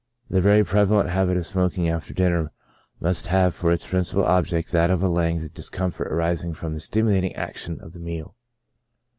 [0.31, 2.51] The very prevalent habit of smoking after dinner
[2.99, 7.35] must have for its principal object that of allaying the discomfort arising from the stimulating
[7.35, 8.35] action of the meal.